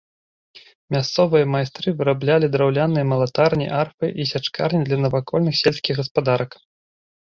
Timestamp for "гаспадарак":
6.05-6.63